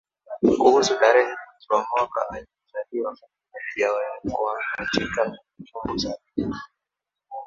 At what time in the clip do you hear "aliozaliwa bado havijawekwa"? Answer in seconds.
2.29-4.57